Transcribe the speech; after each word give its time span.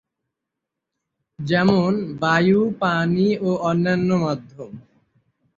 যেমন: 1.39 1.91
বায়ু, 2.19 2.59
পানি 2.79 3.27
ও 3.39 3.49
অন্যান্য 3.61 4.09
মাধ্যম। 4.23 4.71